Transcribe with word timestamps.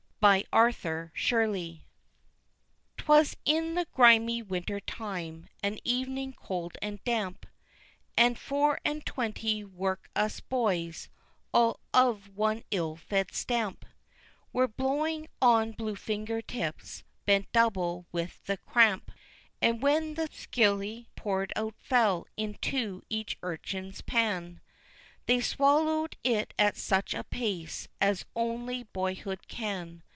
ARTHUR 0.53 1.11
SHIRLEY. 1.15 1.87
'Twas 2.97 3.35
in 3.43 3.73
the 3.73 3.87
grimy 3.91 4.43
winter 4.43 4.79
time, 4.79 5.47
an 5.63 5.79
evening 5.83 6.33
cold 6.33 6.77
and 6.79 7.03
damp, 7.03 7.47
And 8.15 8.37
four 8.37 8.79
and 8.85 9.03
twenty 9.03 9.63
work'us 9.63 10.39
boys, 10.39 11.09
all 11.51 11.79
of 11.91 12.29
one 12.37 12.61
ill 12.69 12.97
fed 12.97 13.33
stamp, 13.33 13.83
Were 14.53 14.67
blowing 14.67 15.27
on 15.41 15.71
blue 15.71 15.95
finger 15.95 16.39
tips, 16.43 17.03
bent 17.25 17.51
double 17.51 18.05
with 18.11 18.43
the 18.43 18.57
cramp; 18.57 19.09
And 19.59 19.81
when 19.81 20.13
the 20.13 20.29
skilly 20.31 21.07
poured 21.15 21.51
out 21.55 21.73
fell 21.79 22.27
into 22.37 23.01
each 23.09 23.39
urchin's 23.41 24.01
pan 24.01 24.61
They 25.25 25.41
swallowed 25.41 26.15
it 26.23 26.53
at 26.59 26.77
such 26.77 27.15
a 27.15 27.23
pace 27.23 27.87
as 27.99 28.23
only 28.35 28.83
boyhood 28.83 29.47
can. 29.47 30.03